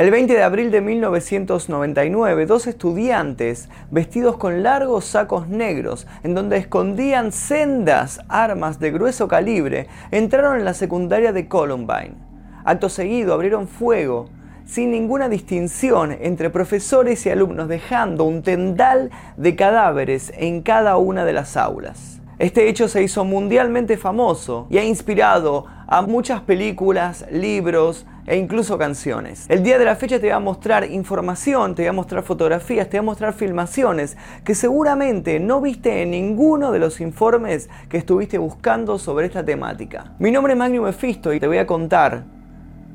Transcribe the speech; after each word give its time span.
El 0.00 0.10
20 0.10 0.32
de 0.32 0.42
abril 0.42 0.70
de 0.70 0.80
1999, 0.80 2.46
dos 2.46 2.66
estudiantes 2.66 3.68
vestidos 3.90 4.38
con 4.38 4.62
largos 4.62 5.04
sacos 5.04 5.46
negros, 5.46 6.06
en 6.22 6.34
donde 6.34 6.56
escondían 6.56 7.32
sendas 7.32 8.18
armas 8.30 8.80
de 8.80 8.92
grueso 8.92 9.28
calibre, 9.28 9.88
entraron 10.10 10.58
en 10.58 10.64
la 10.64 10.72
secundaria 10.72 11.34
de 11.34 11.48
Columbine. 11.48 12.14
Acto 12.64 12.88
seguido 12.88 13.34
abrieron 13.34 13.68
fuego 13.68 14.30
sin 14.64 14.90
ninguna 14.90 15.28
distinción 15.28 16.16
entre 16.18 16.48
profesores 16.48 17.26
y 17.26 17.28
alumnos, 17.28 17.68
dejando 17.68 18.24
un 18.24 18.42
tendal 18.42 19.10
de 19.36 19.54
cadáveres 19.54 20.32
en 20.34 20.62
cada 20.62 20.96
una 20.96 21.26
de 21.26 21.34
las 21.34 21.58
aulas. 21.58 22.22
Este 22.38 22.70
hecho 22.70 22.88
se 22.88 23.02
hizo 23.02 23.26
mundialmente 23.26 23.98
famoso 23.98 24.66
y 24.70 24.78
ha 24.78 24.82
inspirado 24.82 25.66
a 25.86 26.00
muchas 26.00 26.40
películas, 26.40 27.26
libros, 27.30 28.06
e 28.30 28.36
incluso 28.36 28.78
canciones. 28.78 29.44
El 29.48 29.64
día 29.64 29.76
de 29.76 29.84
la 29.84 29.96
fecha 29.96 30.20
te 30.20 30.26
voy 30.26 30.30
a 30.30 30.38
mostrar 30.38 30.88
información, 30.88 31.74
te 31.74 31.82
voy 31.82 31.88
a 31.88 31.92
mostrar 31.92 32.22
fotografías, 32.22 32.88
te 32.88 32.96
voy 32.96 33.04
a 33.04 33.06
mostrar 33.06 33.32
filmaciones 33.34 34.16
que 34.44 34.54
seguramente 34.54 35.40
no 35.40 35.60
viste 35.60 36.02
en 36.02 36.12
ninguno 36.12 36.70
de 36.70 36.78
los 36.78 37.00
informes 37.00 37.68
que 37.88 37.96
estuviste 37.96 38.38
buscando 38.38 39.00
sobre 39.00 39.26
esta 39.26 39.44
temática. 39.44 40.12
Mi 40.20 40.30
nombre 40.30 40.52
es 40.52 40.58
Magnum 40.60 40.84
Mephisto 40.84 41.34
y 41.34 41.40
te 41.40 41.48
voy 41.48 41.58
a 41.58 41.66
contar 41.66 42.22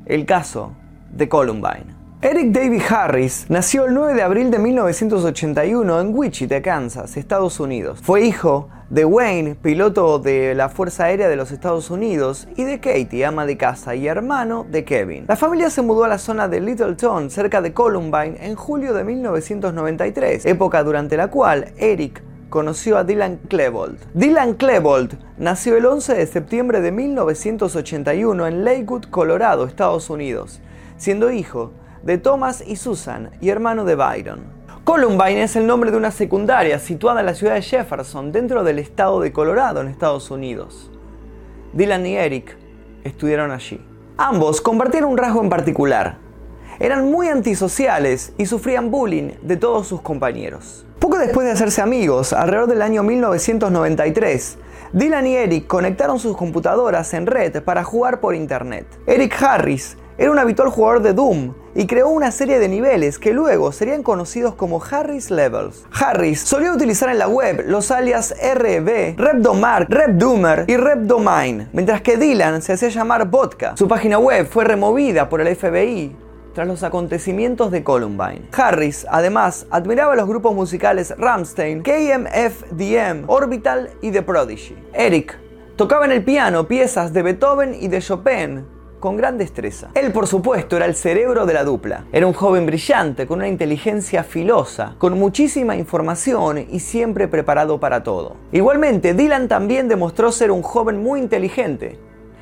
el 0.06 0.24
caso 0.24 0.72
de 1.10 1.28
Columbine. 1.28 1.95
Eric 2.22 2.50
David 2.50 2.80
Harris 2.88 3.44
nació 3.50 3.84
el 3.84 3.92
9 3.92 4.14
de 4.14 4.22
abril 4.22 4.50
de 4.50 4.58
1981 4.58 6.00
en 6.00 6.16
Wichita, 6.16 6.62
Kansas, 6.62 7.18
Estados 7.18 7.60
Unidos. 7.60 8.00
Fue 8.02 8.22
hijo 8.22 8.70
de 8.88 9.04
Wayne, 9.04 9.54
piloto 9.54 10.18
de 10.18 10.54
la 10.54 10.70
Fuerza 10.70 11.04
Aérea 11.04 11.28
de 11.28 11.36
los 11.36 11.52
Estados 11.52 11.90
Unidos, 11.90 12.48
y 12.56 12.64
de 12.64 12.80
Katie, 12.80 13.26
ama 13.26 13.44
de 13.44 13.58
casa 13.58 13.94
y 13.94 14.06
hermano 14.06 14.64
de 14.66 14.86
Kevin. 14.86 15.26
La 15.28 15.36
familia 15.36 15.68
se 15.68 15.82
mudó 15.82 16.04
a 16.04 16.08
la 16.08 16.16
zona 16.16 16.48
de 16.48 16.60
Littleton, 16.60 17.28
cerca 17.28 17.60
de 17.60 17.74
Columbine, 17.74 18.38
en 18.40 18.54
julio 18.54 18.94
de 18.94 19.04
1993, 19.04 20.46
época 20.46 20.82
durante 20.84 21.18
la 21.18 21.28
cual 21.28 21.72
Eric 21.76 22.22
conoció 22.48 22.96
a 22.96 23.04
Dylan 23.04 23.40
Klebold. 23.46 23.98
Dylan 24.14 24.54
Klebold 24.54 25.18
nació 25.36 25.76
el 25.76 25.84
11 25.84 26.14
de 26.14 26.26
septiembre 26.26 26.80
de 26.80 26.92
1981 26.92 28.46
en 28.46 28.64
Lakewood, 28.64 29.04
Colorado, 29.10 29.66
Estados 29.66 30.08
Unidos, 30.08 30.62
siendo 30.96 31.30
hijo 31.30 31.72
de 31.72 31.85
Thomas 32.16 32.62
y 32.64 32.76
Susan 32.76 33.30
y 33.40 33.48
hermano 33.48 33.84
de 33.84 33.96
Byron. 33.96 34.44
Columbine 34.84 35.42
es 35.42 35.56
el 35.56 35.66
nombre 35.66 35.90
de 35.90 35.96
una 35.96 36.12
secundaria 36.12 36.78
situada 36.78 37.18
en 37.18 37.26
la 37.26 37.34
ciudad 37.34 37.54
de 37.54 37.62
Jefferson, 37.62 38.30
dentro 38.30 38.62
del 38.62 38.78
estado 38.78 39.18
de 39.20 39.32
Colorado, 39.32 39.80
en 39.80 39.88
Estados 39.88 40.30
Unidos. 40.30 40.92
Dylan 41.72 42.06
y 42.06 42.14
Eric 42.14 42.56
estudiaron 43.02 43.50
allí. 43.50 43.84
Ambos 44.16 44.60
compartieron 44.60 45.10
un 45.10 45.18
rasgo 45.18 45.42
en 45.42 45.50
particular. 45.50 46.18
Eran 46.78 47.10
muy 47.10 47.26
antisociales 47.26 48.32
y 48.38 48.46
sufrían 48.46 48.92
bullying 48.92 49.32
de 49.42 49.56
todos 49.56 49.88
sus 49.88 50.00
compañeros. 50.00 50.86
Poco 51.00 51.18
después 51.18 51.44
de 51.44 51.54
hacerse 51.54 51.82
amigos, 51.82 52.32
alrededor 52.32 52.68
del 52.68 52.82
año 52.82 53.02
1993, 53.02 54.58
Dylan 54.92 55.26
y 55.26 55.34
Eric 55.34 55.66
conectaron 55.66 56.20
sus 56.20 56.36
computadoras 56.36 57.12
en 57.14 57.26
red 57.26 57.64
para 57.64 57.82
jugar 57.82 58.20
por 58.20 58.36
internet. 58.36 58.86
Eric 59.08 59.42
Harris 59.42 59.96
era 60.16 60.30
un 60.30 60.38
habitual 60.38 60.68
jugador 60.68 61.02
de 61.02 61.12
Doom 61.12 61.65
y 61.76 61.86
creó 61.86 62.08
una 62.08 62.32
serie 62.32 62.58
de 62.58 62.68
niveles 62.68 63.18
que 63.18 63.32
luego 63.32 63.70
serían 63.70 64.02
conocidos 64.02 64.54
como 64.54 64.82
Harris 64.82 65.30
Levels. 65.30 65.84
Harris 65.92 66.40
solía 66.40 66.72
utilizar 66.72 67.10
en 67.10 67.18
la 67.18 67.28
web 67.28 67.64
los 67.66 67.90
alias 67.90 68.34
RB, 68.40 69.16
Repdomar, 69.16 69.86
Repdoomer 69.88 70.64
y 70.66 70.76
Repdomine, 70.76 71.68
mientras 71.72 72.00
que 72.00 72.16
Dylan 72.16 72.62
se 72.62 72.72
hacía 72.72 72.88
llamar 72.88 73.28
Vodka. 73.28 73.76
Su 73.76 73.86
página 73.86 74.18
web 74.18 74.48
fue 74.48 74.64
removida 74.64 75.28
por 75.28 75.40
el 75.42 75.54
FBI 75.54 76.16
tras 76.54 76.66
los 76.66 76.82
acontecimientos 76.82 77.70
de 77.70 77.84
Columbine. 77.84 78.48
Harris, 78.50 79.06
además, 79.10 79.66
admiraba 79.68 80.16
los 80.16 80.26
grupos 80.26 80.54
musicales 80.54 81.12
Ramstein, 81.18 81.82
KMFDM, 81.82 83.24
Orbital 83.26 83.90
y 84.00 84.10
The 84.10 84.22
Prodigy. 84.22 84.74
Eric 84.94 85.38
tocaba 85.76 86.06
en 86.06 86.12
el 86.12 86.24
piano 86.24 86.66
piezas 86.66 87.12
de 87.12 87.22
Beethoven 87.22 87.76
y 87.78 87.88
de 87.88 88.00
Chopin, 88.00 88.64
con 89.00 89.16
gran 89.16 89.38
destreza. 89.38 89.88
Él, 89.94 90.12
por 90.12 90.26
supuesto, 90.26 90.76
era 90.76 90.86
el 90.86 90.94
cerebro 90.94 91.46
de 91.46 91.54
la 91.54 91.64
dupla. 91.64 92.04
Era 92.12 92.26
un 92.26 92.32
joven 92.32 92.66
brillante, 92.66 93.26
con 93.26 93.38
una 93.38 93.48
inteligencia 93.48 94.24
filosa, 94.24 94.94
con 94.98 95.18
muchísima 95.18 95.76
información 95.76 96.66
y 96.70 96.80
siempre 96.80 97.28
preparado 97.28 97.78
para 97.80 98.02
todo. 98.02 98.36
Igualmente, 98.52 99.14
Dylan 99.14 99.48
también 99.48 99.88
demostró 99.88 100.32
ser 100.32 100.50
un 100.50 100.62
joven 100.62 101.02
muy 101.02 101.20
inteligente. 101.20 101.98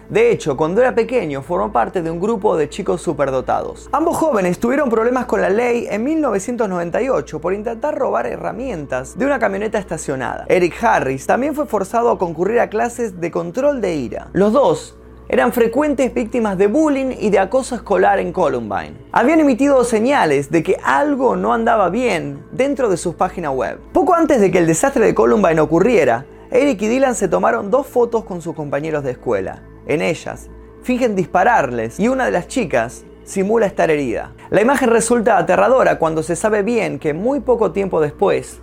De 0.08 0.30
hecho, 0.30 0.56
cuando 0.56 0.82
era 0.82 0.94
pequeño 0.94 1.40
formó 1.40 1.72
parte 1.72 2.02
de 2.02 2.10
un 2.10 2.20
grupo 2.20 2.58
de 2.58 2.68
chicos 2.68 3.00
superdotados. 3.00 3.88
Ambos 3.90 4.18
jóvenes 4.18 4.58
tuvieron 4.58 4.90
problemas 4.90 5.24
con 5.24 5.40
la 5.40 5.48
ley 5.48 5.86
en 5.90 6.04
1998 6.04 7.40
por 7.40 7.54
intentar 7.54 7.98
robar 7.98 8.26
herramientas 8.26 9.16
de 9.16 9.24
una 9.24 9.38
camioneta 9.38 9.78
estacionada. 9.78 10.44
Eric 10.48 10.76
Harris 10.84 11.26
también 11.26 11.54
fue 11.54 11.64
forzado 11.64 12.10
a 12.10 12.18
concurrir 12.18 12.60
a 12.60 12.68
clases 12.68 13.18
de 13.18 13.30
control 13.30 13.80
de 13.80 13.96
ira. 13.96 14.28
Los 14.34 14.52
dos 14.52 14.96
eran 15.28 15.52
frecuentes 15.52 16.12
víctimas 16.12 16.58
de 16.58 16.66
bullying 16.66 17.16
y 17.18 17.30
de 17.30 17.38
acoso 17.38 17.74
escolar 17.74 18.18
en 18.18 18.32
Columbine. 18.32 18.94
Habían 19.10 19.40
emitido 19.40 19.82
señales 19.84 20.50
de 20.50 20.62
que 20.62 20.76
algo 20.84 21.34
no 21.34 21.52
andaba 21.52 21.88
bien 21.88 22.44
dentro 22.52 22.88
de 22.88 22.96
sus 22.96 23.14
páginas 23.14 23.54
web. 23.54 23.78
Poco 23.92 24.14
antes 24.14 24.40
de 24.40 24.50
que 24.50 24.58
el 24.58 24.66
desastre 24.66 25.06
de 25.06 25.14
Columbine 25.14 25.60
ocurriera, 25.60 26.26
Eric 26.50 26.82
y 26.82 26.88
Dylan 26.88 27.14
se 27.14 27.28
tomaron 27.28 27.70
dos 27.70 27.86
fotos 27.86 28.24
con 28.24 28.42
sus 28.42 28.54
compañeros 28.54 29.02
de 29.02 29.12
escuela. 29.12 29.62
En 29.86 30.02
ellas, 30.02 30.50
fingen 30.82 31.16
dispararles 31.16 31.98
y 31.98 32.08
una 32.08 32.26
de 32.26 32.30
las 32.30 32.46
chicas 32.46 33.04
simula 33.24 33.66
estar 33.66 33.90
herida. 33.90 34.32
La 34.50 34.60
imagen 34.60 34.90
resulta 34.90 35.38
aterradora 35.38 35.98
cuando 35.98 36.22
se 36.22 36.36
sabe 36.36 36.62
bien 36.62 36.98
que 36.98 37.14
muy 37.14 37.40
poco 37.40 37.72
tiempo 37.72 38.00
después, 38.00 38.60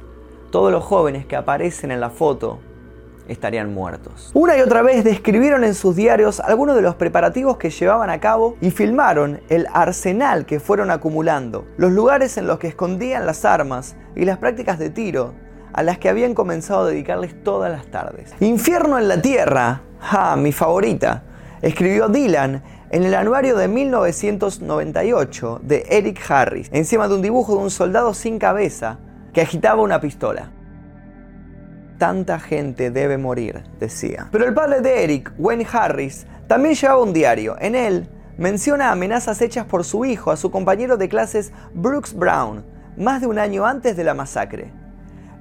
todos 0.52 0.72
los 0.72 0.84
jóvenes 0.84 1.26
que 1.26 1.36
aparecen 1.36 1.92
en 1.92 2.00
la 2.00 2.12
foto 2.12 2.60
estarían 3.32 3.74
muertos. 3.74 4.32
Una 4.34 4.58
y 4.58 4.62
otra 4.62 4.82
vez 4.82 5.04
describieron 5.04 5.64
en 5.64 5.74
sus 5.74 5.96
diarios 5.96 6.40
algunos 6.40 6.76
de 6.76 6.82
los 6.82 6.96
preparativos 6.96 7.58
que 7.58 7.70
llevaban 7.70 8.10
a 8.10 8.20
cabo 8.20 8.58
y 8.62 8.72
filmaron 8.72 9.42
el 9.50 9.68
arsenal 9.74 10.46
que 10.46 10.60
fueron 10.60 10.92
acumulando, 10.92 11.66
los 11.78 11.92
lugares 11.92 12.38
en 12.38 12.48
los 12.48 12.60
que 12.60 12.68
escondían 12.68 13.26
las 13.26 13.46
armas 13.46 13.96
y 14.16 14.26
las 14.26 14.38
prácticas 14.38 14.78
de 14.80 14.90
tiro 14.90 15.34
a 15.74 15.84
las 15.84 15.98
que 15.98 16.10
habían 16.10 16.34
comenzado 16.34 16.82
a 16.82 16.88
dedicarles 16.88 17.44
todas 17.44 17.72
las 17.72 17.88
tardes. 17.88 18.34
Infierno 18.42 19.00
en 19.00 19.08
la 19.08 19.22
Tierra, 19.22 19.82
ja, 20.00 20.36
mi 20.36 20.52
favorita, 20.52 21.24
escribió 21.62 22.10
Dylan 22.10 22.62
en 22.90 23.04
el 23.04 23.16
anuario 23.16 23.56
de 23.56 23.70
1998 23.70 25.62
de 25.64 25.86
Eric 25.90 26.20
Harris, 26.30 26.70
encima 26.74 27.08
de 27.08 27.16
un 27.16 27.22
dibujo 27.22 27.56
de 27.56 27.64
un 27.64 27.72
soldado 27.72 28.14
sin 28.14 28.38
cabeza 28.38 29.00
que 29.32 29.42
agitaba 29.42 29.82
una 29.82 30.02
pistola 30.02 30.52
tanta 32.02 32.40
gente 32.40 32.90
debe 32.90 33.20
morir, 33.20 33.62
decía. 33.80 34.28
Pero 34.32 34.48
el 34.48 34.56
padre 34.56 34.82
de 34.82 35.04
Eric, 35.04 35.34
Wayne 35.38 35.68
Harris, 35.72 36.26
también 36.48 36.74
llevaba 36.74 37.04
un 37.04 37.14
diario. 37.14 37.58
En 37.60 37.76
él 37.76 38.10
menciona 38.40 38.92
amenazas 38.92 39.40
hechas 39.40 39.68
por 39.68 39.84
su 39.84 40.04
hijo 40.04 40.32
a 40.32 40.36
su 40.36 40.50
compañero 40.50 40.98
de 40.98 41.08
clases 41.08 41.52
Brooks 41.76 42.16
Brown, 42.16 42.66
más 42.98 43.22
de 43.22 43.28
un 43.28 43.38
año 43.38 43.68
antes 43.68 43.96
de 43.96 44.04
la 44.04 44.16
masacre. 44.16 44.74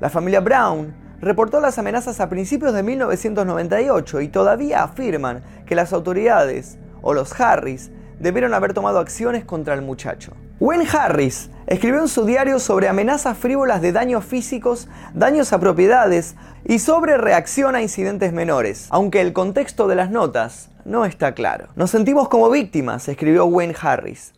La 0.03 0.11
familia 0.11 0.41
Brown 0.41 0.95
reportó 1.23 1.61
las 1.61 1.79
amenazas 1.79 2.21
a 2.21 2.29
principios 2.29 2.75
de 2.75 2.83
1998 2.83 4.21
y 4.21 4.29
todavía 4.29 4.83
afirman 4.83 5.43
que 5.65 5.75
las 5.75 5.95
autoridades, 5.95 6.77
o 7.01 7.15
los 7.15 7.41
Harris, 7.41 7.91
debieron 8.19 8.53
haber 8.53 8.75
tomado 8.75 8.99
acciones 8.99 9.47
contra 9.47 9.73
el 9.73 9.81
muchacho. 9.81 10.35
Wayne 10.61 10.87
Harris 10.93 11.49
escribió 11.67 12.03
en 12.03 12.09
su 12.09 12.27
diario 12.27 12.59
sobre 12.59 12.87
amenazas 12.87 13.39
frívolas 13.39 13.81
de 13.81 13.93
daños 13.93 14.27
físicos, 14.27 14.89
daños 15.15 15.55
a 15.55 15.59
propiedades 15.59 16.37
y 16.67 16.81
sobre 16.81 17.17
reacción 17.17 17.75
a 17.75 17.81
incidentes 17.81 18.35
menores, 18.35 18.87
aunque 18.91 19.23
el 19.23 19.33
contexto 19.33 19.89
de 19.89 19.95
las 19.95 20.11
notas 20.11 20.69
no 20.85 21.07
está 21.07 21.33
claro. 21.33 21.69
Nos 21.77 21.91
sentimos 21.91 22.29
como 22.29 22.51
víctimas, 22.51 23.09
escribió 23.09 23.47
Wayne 23.47 23.75
Harris. 23.81 24.35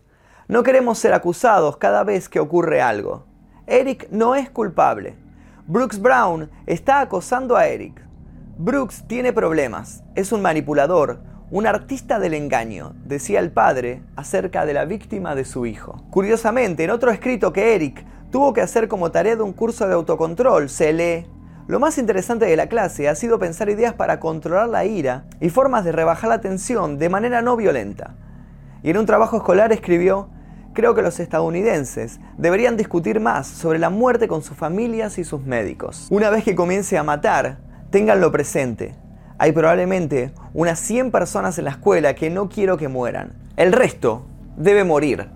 No 0.46 0.62
queremos 0.62 1.00
ser 1.00 1.12
acusados 1.12 1.76
cada 1.78 2.04
vez 2.04 2.28
que 2.28 2.38
ocurre 2.38 2.80
algo. 2.80 3.26
Eric 3.66 4.06
no 4.12 4.36
es 4.36 4.48
culpable. 4.48 5.16
Brooks 5.66 6.00
Brown 6.00 6.48
está 6.66 7.00
acosando 7.00 7.56
a 7.56 7.66
Eric. 7.66 8.00
Brooks 8.58 9.08
tiene 9.08 9.32
problemas, 9.32 10.04
es 10.14 10.30
un 10.30 10.40
manipulador, 10.40 11.31
un 11.52 11.66
artista 11.66 12.18
del 12.18 12.32
engaño, 12.32 12.94
decía 13.04 13.38
el 13.38 13.50
padre 13.50 14.02
acerca 14.16 14.64
de 14.64 14.72
la 14.72 14.86
víctima 14.86 15.34
de 15.34 15.44
su 15.44 15.66
hijo. 15.66 16.02
Curiosamente, 16.08 16.82
en 16.82 16.88
otro 16.88 17.10
escrito 17.10 17.52
que 17.52 17.74
Eric 17.74 18.06
tuvo 18.30 18.54
que 18.54 18.62
hacer 18.62 18.88
como 18.88 19.10
tarea 19.10 19.36
de 19.36 19.42
un 19.42 19.52
curso 19.52 19.86
de 19.86 19.92
autocontrol, 19.92 20.70
se 20.70 20.94
lee, 20.94 21.26
lo 21.66 21.78
más 21.78 21.98
interesante 21.98 22.46
de 22.46 22.56
la 22.56 22.68
clase 22.68 23.06
ha 23.06 23.14
sido 23.14 23.38
pensar 23.38 23.68
ideas 23.68 23.92
para 23.92 24.18
controlar 24.18 24.70
la 24.70 24.86
ira 24.86 25.26
y 25.42 25.50
formas 25.50 25.84
de 25.84 25.92
rebajar 25.92 26.30
la 26.30 26.40
tensión 26.40 26.98
de 26.98 27.10
manera 27.10 27.42
no 27.42 27.54
violenta. 27.54 28.14
Y 28.82 28.88
en 28.88 28.96
un 28.96 29.04
trabajo 29.04 29.36
escolar 29.36 29.72
escribió, 29.72 30.30
creo 30.72 30.94
que 30.94 31.02
los 31.02 31.20
estadounidenses 31.20 32.18
deberían 32.38 32.78
discutir 32.78 33.20
más 33.20 33.46
sobre 33.46 33.78
la 33.78 33.90
muerte 33.90 34.26
con 34.26 34.42
sus 34.42 34.56
familias 34.56 35.18
y 35.18 35.24
sus 35.24 35.42
médicos. 35.42 36.06
Una 36.08 36.30
vez 36.30 36.44
que 36.44 36.54
comience 36.54 36.96
a 36.96 37.02
matar, 37.02 37.58
ténganlo 37.90 38.32
presente 38.32 39.01
hay 39.38 39.52
probablemente 39.52 40.32
unas 40.54 40.78
100 40.78 41.10
personas 41.10 41.58
en 41.58 41.64
la 41.64 41.70
escuela 41.72 42.14
que 42.14 42.30
no 42.30 42.48
quiero 42.48 42.76
que 42.76 42.88
mueran. 42.88 43.32
El 43.56 43.72
resto 43.72 44.24
debe 44.56 44.84
morir. 44.84 45.28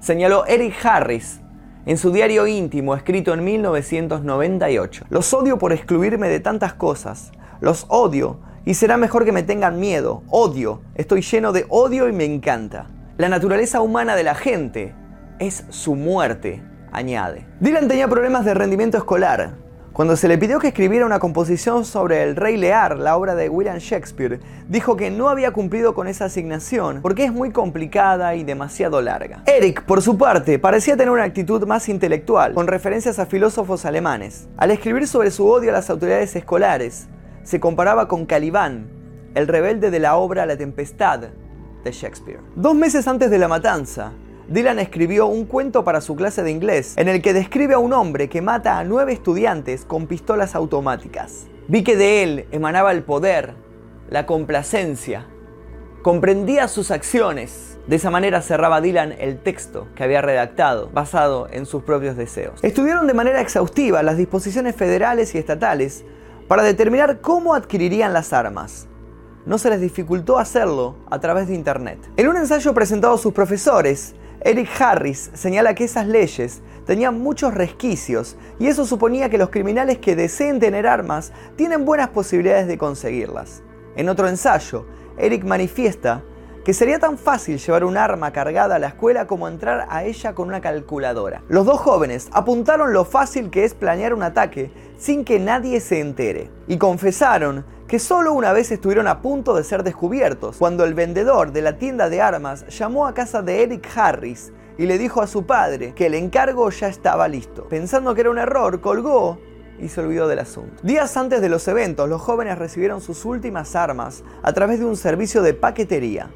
señaló 0.00 0.46
Eric 0.46 0.74
Harris 0.84 1.40
en 1.86 1.98
su 1.98 2.12
diario 2.12 2.46
íntimo 2.46 2.94
escrito 2.94 3.32
en 3.34 3.44
1998. 3.44 5.06
Los 5.10 5.32
odio 5.34 5.58
por 5.58 5.72
excluirme 5.72 6.28
de 6.28 6.40
tantas 6.40 6.74
cosas. 6.74 7.32
Los 7.60 7.86
odio 7.88 8.38
y 8.64 8.74
será 8.74 8.96
mejor 8.96 9.24
que 9.24 9.32
me 9.32 9.42
tengan 9.42 9.80
miedo. 9.80 10.22
Odio. 10.28 10.82
Estoy 10.94 11.22
lleno 11.22 11.52
de 11.52 11.66
odio 11.68 12.08
y 12.08 12.12
me 12.12 12.24
encanta. 12.24 12.86
La 13.16 13.28
naturaleza 13.28 13.80
humana 13.80 14.16
de 14.16 14.22
la 14.22 14.34
gente 14.34 14.94
es 15.38 15.64
su 15.70 15.94
muerte, 15.94 16.62
añade. 16.92 17.46
Dylan 17.60 17.88
tenía 17.88 18.08
problemas 18.08 18.44
de 18.44 18.54
rendimiento 18.54 18.96
escolar. 18.98 19.54
Cuando 19.92 20.16
se 20.16 20.28
le 20.28 20.38
pidió 20.38 20.60
que 20.60 20.68
escribiera 20.68 21.04
una 21.04 21.18
composición 21.18 21.84
sobre 21.84 22.22
el 22.22 22.36
Rey 22.36 22.56
Lear, 22.56 22.96
la 22.96 23.16
obra 23.16 23.34
de 23.34 23.48
William 23.48 23.78
Shakespeare, 23.78 24.38
dijo 24.68 24.96
que 24.96 25.10
no 25.10 25.28
había 25.28 25.50
cumplido 25.50 25.94
con 25.94 26.06
esa 26.06 26.26
asignación 26.26 27.00
porque 27.02 27.24
es 27.24 27.32
muy 27.32 27.50
complicada 27.50 28.36
y 28.36 28.44
demasiado 28.44 29.02
larga. 29.02 29.42
Eric, 29.46 29.82
por 29.82 30.00
su 30.00 30.16
parte, 30.16 30.60
parecía 30.60 30.96
tener 30.96 31.10
una 31.10 31.24
actitud 31.24 31.66
más 31.66 31.88
intelectual, 31.88 32.54
con 32.54 32.68
referencias 32.68 33.18
a 33.18 33.26
filósofos 33.26 33.84
alemanes. 33.84 34.48
Al 34.56 34.70
escribir 34.70 35.08
sobre 35.08 35.32
su 35.32 35.48
odio 35.48 35.70
a 35.70 35.74
las 35.74 35.90
autoridades 35.90 36.36
escolares, 36.36 37.08
se 37.42 37.58
comparaba 37.58 38.06
con 38.06 38.26
Caliban, 38.26 38.86
el 39.34 39.48
rebelde 39.48 39.90
de 39.90 39.98
la 39.98 40.16
obra 40.16 40.46
La 40.46 40.56
Tempestad 40.56 41.30
de 41.82 41.92
Shakespeare. 41.92 42.40
Dos 42.54 42.76
meses 42.76 43.08
antes 43.08 43.28
de 43.28 43.38
la 43.38 43.48
matanza, 43.48 44.12
Dylan 44.50 44.80
escribió 44.80 45.26
un 45.26 45.44
cuento 45.44 45.84
para 45.84 46.00
su 46.00 46.16
clase 46.16 46.42
de 46.42 46.50
inglés 46.50 46.94
en 46.96 47.06
el 47.06 47.22
que 47.22 47.32
describe 47.32 47.74
a 47.74 47.78
un 47.78 47.92
hombre 47.92 48.28
que 48.28 48.42
mata 48.42 48.80
a 48.80 48.84
nueve 48.84 49.12
estudiantes 49.12 49.84
con 49.84 50.08
pistolas 50.08 50.56
automáticas. 50.56 51.46
Vi 51.68 51.84
que 51.84 51.96
de 51.96 52.24
él 52.24 52.48
emanaba 52.50 52.90
el 52.90 53.04
poder, 53.04 53.54
la 54.08 54.26
complacencia, 54.26 55.28
comprendía 56.02 56.66
sus 56.66 56.90
acciones. 56.90 57.78
De 57.86 57.94
esa 57.94 58.10
manera 58.10 58.42
cerraba 58.42 58.80
Dylan 58.80 59.14
el 59.20 59.38
texto 59.38 59.86
que 59.94 60.02
había 60.02 60.20
redactado, 60.20 60.90
basado 60.92 61.46
en 61.52 61.64
sus 61.64 61.84
propios 61.84 62.16
deseos. 62.16 62.58
Estudiaron 62.64 63.06
de 63.06 63.14
manera 63.14 63.40
exhaustiva 63.40 64.02
las 64.02 64.16
disposiciones 64.16 64.74
federales 64.74 65.32
y 65.36 65.38
estatales 65.38 66.04
para 66.48 66.64
determinar 66.64 67.20
cómo 67.20 67.54
adquirirían 67.54 68.12
las 68.12 68.32
armas. 68.32 68.88
No 69.46 69.58
se 69.58 69.70
les 69.70 69.80
dificultó 69.80 70.38
hacerlo 70.38 70.96
a 71.08 71.20
través 71.20 71.46
de 71.46 71.54
Internet. 71.54 71.98
En 72.16 72.26
un 72.26 72.36
ensayo 72.36 72.74
presentado 72.74 73.14
a 73.14 73.18
sus 73.18 73.32
profesores, 73.32 74.16
Eric 74.42 74.68
Harris 74.80 75.30
señala 75.34 75.74
que 75.74 75.84
esas 75.84 76.06
leyes 76.06 76.62
tenían 76.86 77.20
muchos 77.20 77.52
resquicios 77.52 78.36
y 78.58 78.68
eso 78.68 78.86
suponía 78.86 79.28
que 79.28 79.36
los 79.36 79.50
criminales 79.50 79.98
que 79.98 80.16
deseen 80.16 80.58
tener 80.60 80.86
armas 80.86 81.32
tienen 81.56 81.84
buenas 81.84 82.08
posibilidades 82.08 82.66
de 82.66 82.78
conseguirlas. 82.78 83.62
En 83.96 84.08
otro 84.08 84.28
ensayo, 84.28 84.86
Eric 85.18 85.44
manifiesta 85.44 86.22
que 86.64 86.74
sería 86.74 86.98
tan 86.98 87.16
fácil 87.16 87.58
llevar 87.58 87.84
un 87.84 87.96
arma 87.96 88.32
cargada 88.32 88.76
a 88.76 88.78
la 88.78 88.88
escuela 88.88 89.26
como 89.26 89.48
entrar 89.48 89.86
a 89.88 90.04
ella 90.04 90.34
con 90.34 90.48
una 90.48 90.60
calculadora. 90.60 91.42
Los 91.48 91.66
dos 91.66 91.80
jóvenes 91.80 92.28
apuntaron 92.32 92.92
lo 92.92 93.04
fácil 93.04 93.50
que 93.50 93.64
es 93.64 93.74
planear 93.74 94.14
un 94.14 94.22
ataque 94.22 94.70
sin 94.98 95.24
que 95.24 95.38
nadie 95.38 95.80
se 95.80 96.00
entere 96.00 96.50
y 96.66 96.76
confesaron 96.76 97.64
que 97.88 97.98
solo 97.98 98.32
una 98.34 98.52
vez 98.52 98.70
estuvieron 98.70 99.08
a 99.08 99.20
punto 99.20 99.54
de 99.54 99.64
ser 99.64 99.82
descubiertos, 99.82 100.58
cuando 100.58 100.84
el 100.84 100.94
vendedor 100.94 101.50
de 101.50 101.62
la 101.62 101.76
tienda 101.76 102.08
de 102.08 102.20
armas 102.20 102.64
llamó 102.68 103.06
a 103.06 103.14
casa 103.14 103.42
de 103.42 103.64
Eric 103.64 103.88
Harris 103.96 104.52
y 104.78 104.86
le 104.86 104.96
dijo 104.96 105.22
a 105.22 105.26
su 105.26 105.44
padre 105.44 105.92
que 105.94 106.06
el 106.06 106.14
encargo 106.14 106.70
ya 106.70 106.86
estaba 106.86 107.26
listo. 107.26 107.64
Pensando 107.68 108.14
que 108.14 108.20
era 108.20 108.30
un 108.30 108.38
error, 108.38 108.80
colgó 108.80 109.40
y 109.80 109.88
se 109.88 110.00
olvidó 110.00 110.28
del 110.28 110.38
asunto. 110.38 110.80
Días 110.82 111.16
antes 111.16 111.40
de 111.40 111.48
los 111.48 111.66
eventos, 111.66 112.08
los 112.08 112.20
jóvenes 112.20 112.58
recibieron 112.58 113.00
sus 113.00 113.24
últimas 113.24 113.74
armas 113.74 114.22
a 114.42 114.52
través 114.52 114.78
de 114.78 114.84
un 114.84 114.96
servicio 114.96 115.42
de 115.42 115.54
paquetería. 115.54 116.30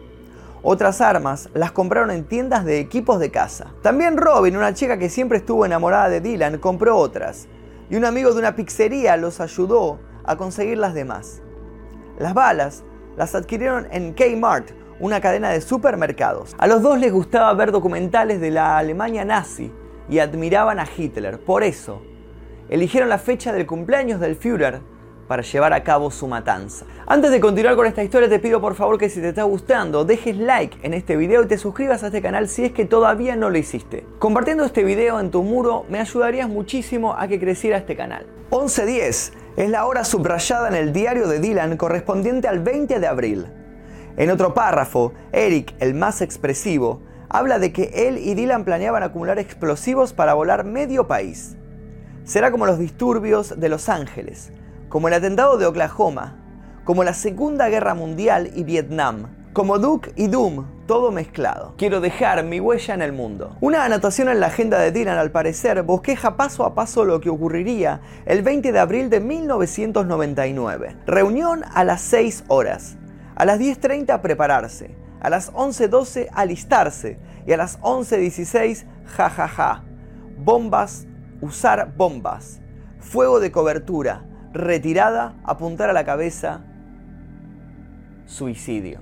Otras 0.67 1.03
armas 1.03 1.51
las 1.53 1.73
compraron 1.73 2.11
en 2.11 2.25
tiendas 2.25 2.65
de 2.65 2.81
equipos 2.81 3.21
de 3.21 3.31
casa. 3.31 3.75
También 3.83 4.17
Robin, 4.17 4.57
una 4.57 4.73
chica 4.73 4.99
que 4.99 5.11
siempre 5.11 5.37
estuvo 5.37 5.67
enamorada 5.67 6.09
de 6.09 6.23
Dylan, 6.23 6.57
compró 6.57 6.97
otras. 6.97 7.49
Y 7.91 7.97
un 7.97 8.07
amigo 8.07 8.33
de 8.33 8.39
una 8.39 8.57
pizzería 8.57 9.19
los 9.19 9.41
ayudó 9.41 10.01
a 10.25 10.37
conseguir 10.37 10.79
las 10.79 10.95
demás. 10.95 11.43
Las 12.19 12.33
balas 12.33 12.83
las 13.15 13.35
adquirieron 13.35 13.89
en 13.91 14.15
Kmart, 14.15 14.71
una 15.01 15.21
cadena 15.21 15.51
de 15.51 15.61
supermercados. 15.61 16.57
A 16.57 16.67
los 16.67 16.81
dos 16.81 16.99
les 16.99 17.13
gustaba 17.13 17.53
ver 17.53 17.71
documentales 17.71 18.41
de 18.41 18.51
la 18.51 18.79
Alemania 18.79 19.27
nazi 19.27 19.71
y 20.09 20.19
admiraban 20.19 20.81
a 20.81 20.87
Hitler. 20.87 21.41
Por 21.41 21.63
eso, 21.63 22.01
eligieron 22.71 23.11
la 23.11 23.19
fecha 23.19 23.53
del 23.53 23.67
cumpleaños 23.67 24.19
del 24.19 24.35
Führer 24.35 24.81
para 25.27 25.43
llevar 25.43 25.73
a 25.73 25.83
cabo 25.83 26.11
su 26.11 26.27
matanza. 26.27 26.87
Antes 27.07 27.31
de 27.31 27.41
continuar 27.41 27.77
con 27.77 27.87
esta 27.87 28.03
historia 28.03 28.29
te 28.29 28.39
pido 28.39 28.61
por 28.61 28.75
favor 28.75 28.99
que 28.99 29.09
si 29.09 29.21
te 29.21 29.31
está 29.31 29.45
gustando 29.45 30.05
dejes 30.05 30.37
like 30.37 30.79
en 30.83 30.95
este 30.95 31.17
video 31.17 31.43
y 31.43 31.47
te 31.47 31.59
suscribas 31.59 32.03
a 32.03 32.07
este 32.07 32.23
canal 32.23 32.49
si 32.49 32.65
es 32.65 32.73
que 32.73 32.85
todavía 32.85 33.37
no 33.37 33.51
lo 33.51 33.59
hiciste. 33.59 34.07
Compartiendo 34.19 34.65
este 34.65 34.85
video 34.85 35.21
en 35.21 35.31
tu 35.31 35.43
muro 35.43 35.85
me 35.89 36.01
ayudarías 36.01 36.49
muchísimo 36.49 37.15
a 37.15 37.29
que 37.29 37.41
creciera 37.41 37.79
este 37.79 37.97
canal. 37.97 38.27
1110 38.51 39.33
es 39.57 39.71
la 39.71 39.87
hora 39.87 40.05
subrayada 40.05 40.69
en 40.69 40.75
el 40.75 40.93
diario 40.93 41.29
de 41.29 41.39
Dylan 41.39 41.77
correspondiente 41.77 42.49
al 42.49 42.61
20 42.61 43.01
de 43.01 43.07
abril. 43.07 43.47
En 44.17 44.31
otro 44.31 44.55
párrafo, 44.55 45.13
Eric, 45.33 45.75
el 45.81 45.95
más 45.95 46.21
expresivo, 46.23 47.01
habla 47.29 47.59
de 47.59 47.73
que 47.73 48.09
él 48.09 48.19
y 48.19 48.35
Dylan 48.35 48.65
planeaban 48.65 49.03
acumular 49.03 49.41
explosivos 49.41 50.13
para 50.13 50.35
volar 50.35 50.65
medio 50.65 51.09
país. 51.09 51.57
Será 52.25 52.51
como 52.51 52.65
los 52.65 52.79
disturbios 52.79 53.59
de 53.59 53.69
Los 53.69 53.89
Ángeles, 53.89 54.53
como 54.95 55.09
el 55.09 55.15
atentado 55.15 55.59
de 55.59 55.67
Oklahoma, 55.67 56.37
como 56.85 57.03
la 57.03 57.15
Segunda 57.15 57.69
Guerra 57.69 57.95
Mundial 57.95 58.53
y 58.55 58.63
Vietnam, 58.63 59.27
como 59.53 59.81
Duke 59.81 60.13
y 60.15 60.29
Doom, 60.29 60.87
todo 60.87 61.11
mezclado. 61.11 61.75
Quiero 61.77 62.01
dejar 62.01 62.45
mi 62.45 62.61
huella 62.61 62.95
en 62.95 63.03
el 63.03 63.13
mundo. 63.13 63.57
Una 63.61 63.85
anotación 63.85 64.29
en 64.29 64.39
la 64.39 64.47
agenda 64.47 64.79
de 64.79 64.93
Dylan 64.93 65.19
al 65.19 65.33
parecer 65.33 65.83
bosqueja 65.83 66.37
paso 66.37 66.65
a 66.65 66.77
paso 66.77 67.05
lo 67.05 67.21
que 67.21 67.29
ocurriría 67.29 68.03
el 68.25 68.43
20 68.43 68.71
de 68.71 68.79
abril 68.79 69.11
de 69.11 69.19
1999. 69.19 70.97
Reunión 71.07 71.65
a 71.75 71.83
las 71.83 72.01
6 72.03 72.45
horas. 72.47 72.97
A 73.35 73.45
las 73.45 73.59
10.30 73.59 74.21
prepararse. 74.21 74.95
A 75.21 75.29
las 75.29 75.53
11.12 75.55 76.29
alistarse. 76.33 77.19
Y 77.49 77.53
a 77.53 77.57
las 77.57 77.81
11.16 77.81 78.85
jajaja. 79.07 79.83
Bombas, 80.39 81.09
usar 81.41 81.93
bombas. 81.97 82.61
Fuego 83.01 83.41
de 83.41 83.51
cobertura. 83.51 84.25
Retirada, 84.55 85.35
apuntar 85.43 85.91
a 85.91 85.93
la 85.93 86.05
cabeza. 86.05 86.61
Suicidio. 88.25 89.01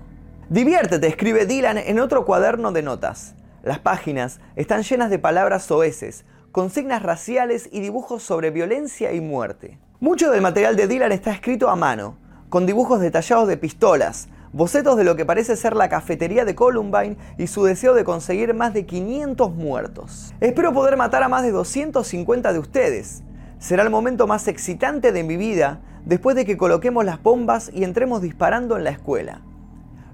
Diviértete, 0.49 1.07
escribe 1.07 1.45
Dylan 1.45 1.77
en 1.77 2.01
otro 2.01 2.25
cuaderno 2.25 2.73
de 2.73 2.81
notas. 2.81 3.35
Las 3.63 3.79
páginas 3.79 4.41
están 4.57 4.83
llenas 4.83 5.11
de 5.11 5.19
palabras 5.19 5.65
soeces, 5.65 6.25
consignas 6.53 7.03
raciales 7.03 7.69
y 7.71 7.81
dibujos 7.81 8.23
sobre 8.23 8.51
violencia 8.51 9.13
y 9.13 9.21
muerte. 9.21 9.79
Mucho 10.01 10.31
del 10.31 10.41
material 10.41 10.75
de 10.75 10.89
Dylan 10.89 11.13
está 11.13 11.33
escrito 11.33 11.69
a 11.69 11.77
mano, 11.77 12.17
con 12.49 12.65
dibujos 12.65 13.01
detallados 13.01 13.47
de 13.47 13.59
pistolas, 13.59 14.29
bocetos 14.55 14.97
de 14.97 15.05
lo 15.05 15.17
que 15.17 15.27
parece 15.27 15.57
ser 15.57 15.77
la 15.77 15.91
cafetería 15.91 16.47
de 16.47 16.55
Columbine 16.55 17.19
y 17.37 17.47
su 17.47 17.65
deseo 17.65 17.93
de 17.93 18.05
conseguir 18.05 18.55
más 18.55 18.73
de 18.73 18.87
500 18.87 19.55
muertos. 19.55 20.33
Espero 20.41 20.73
poder 20.73 20.97
matar 20.97 21.23
a 21.23 21.29
más 21.29 21.43
de 21.43 21.51
250 21.51 22.55
de 22.55 22.59
ustedes. 22.59 23.23
Será 23.63 23.85
el 23.85 23.91
momento 23.91 24.27
más 24.27 24.49
excitante 24.49 25.13
de 25.13 25.23
mi 25.23 25.37
vida 25.37 25.79
después 26.05 26.35
de 26.35 26.45
que 26.45 26.57
coloquemos 26.57 27.05
las 27.05 27.23
bombas 27.23 27.71
y 27.73 27.85
entremos 27.85 28.21
disparando 28.21 28.77
en 28.77 28.83
la 28.83 28.91
escuela. 28.91 29.43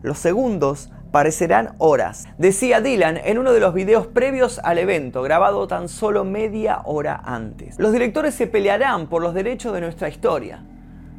Los 0.02 0.18
segundos 0.18 0.92
parecerán 1.12 1.70
horas, 1.78 2.28
decía 2.36 2.82
Dylan 2.82 3.16
en 3.16 3.38
uno 3.38 3.54
de 3.54 3.60
los 3.60 3.72
videos 3.72 4.06
previos 4.06 4.60
al 4.64 4.76
evento, 4.76 5.22
grabado 5.22 5.66
tan 5.66 5.88
solo 5.88 6.26
media 6.26 6.82
hora 6.84 7.22
antes. 7.24 7.78
Los 7.78 7.94
directores 7.94 8.34
se 8.34 8.48
pelearán 8.48 9.06
por 9.06 9.22
los 9.22 9.32
derechos 9.32 9.72
de 9.72 9.80
nuestra 9.80 10.10
historia. 10.10 10.62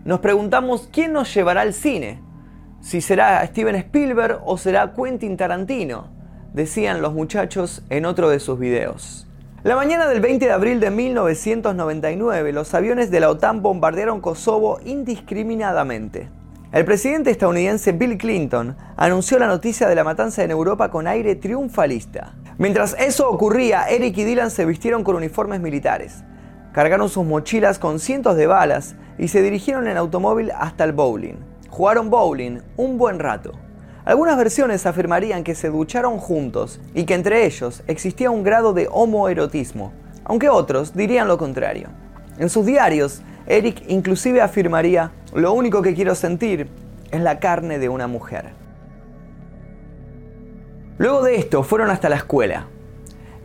Nos 0.05 0.19
preguntamos 0.19 0.87
quién 0.93 1.13
nos 1.13 1.33
llevará 1.33 1.61
al 1.61 1.73
cine, 1.73 2.21
si 2.79 3.01
será 3.01 3.43
Steven 3.47 3.73
Spielberg 3.73 4.39
o 4.45 4.55
será 4.59 4.93
Quentin 4.93 5.35
Tarantino, 5.35 6.11
decían 6.53 7.01
los 7.01 7.11
muchachos 7.15 7.81
en 7.89 8.05
otro 8.05 8.29
de 8.29 8.39
sus 8.39 8.59
videos. 8.59 9.28
La 9.61 9.75
mañana 9.75 10.07
del 10.07 10.21
20 10.21 10.45
de 10.45 10.51
abril 10.53 10.79
de 10.79 10.89
1999, 10.89 12.53
los 12.53 12.73
aviones 12.73 13.11
de 13.11 13.19
la 13.19 13.29
OTAN 13.29 13.61
bombardearon 13.61 14.21
Kosovo 14.21 14.79
indiscriminadamente. 14.85 16.29
El 16.71 16.85
presidente 16.85 17.29
estadounidense 17.29 17.91
Bill 17.91 18.17
Clinton 18.17 18.77
anunció 18.95 19.37
la 19.37 19.47
noticia 19.47 19.89
de 19.89 19.95
la 19.95 20.05
matanza 20.05 20.45
en 20.45 20.51
Europa 20.51 20.89
con 20.89 21.07
aire 21.07 21.35
triunfalista. 21.35 22.35
Mientras 22.57 22.95
eso 22.97 23.29
ocurría, 23.29 23.83
Eric 23.89 24.17
y 24.19 24.23
Dylan 24.23 24.49
se 24.49 24.63
vistieron 24.63 25.03
con 25.03 25.17
uniformes 25.17 25.59
militares, 25.59 26.23
cargaron 26.71 27.09
sus 27.09 27.25
mochilas 27.25 27.79
con 27.79 27.99
cientos 27.99 28.37
de 28.37 28.47
balas 28.47 28.95
y 29.17 29.27
se 29.27 29.41
dirigieron 29.41 29.89
en 29.89 29.97
automóvil 29.97 30.53
hasta 30.57 30.85
el 30.85 30.93
bowling. 30.93 31.35
Jugaron 31.69 32.09
bowling 32.09 32.59
un 32.77 32.97
buen 32.97 33.19
rato. 33.19 33.51
Algunas 34.05 34.37
versiones 34.37 34.85
afirmarían 34.85 35.43
que 35.43 35.55
se 35.55 35.69
ducharon 35.69 36.17
juntos 36.17 36.79
y 36.93 37.03
que 37.05 37.13
entre 37.13 37.45
ellos 37.45 37.83
existía 37.87 38.31
un 38.31 38.43
grado 38.43 38.73
de 38.73 38.87
homoerotismo, 38.89 39.93
aunque 40.23 40.49
otros 40.49 40.95
dirían 40.95 41.27
lo 41.27 41.37
contrario. 41.37 41.89
En 42.37 42.49
sus 42.49 42.65
diarios, 42.65 43.21
Eric 43.45 43.83
inclusive 43.87 44.41
afirmaría, 44.41 45.11
lo 45.33 45.53
único 45.53 45.81
que 45.81 45.93
quiero 45.93 46.15
sentir 46.15 46.69
es 47.11 47.21
la 47.21 47.39
carne 47.39 47.79
de 47.79 47.89
una 47.89 48.07
mujer. 48.07 48.51
Luego 50.97 51.23
de 51.23 51.35
esto 51.35 51.63
fueron 51.63 51.89
hasta 51.89 52.09
la 52.09 52.17
escuela. 52.17 52.67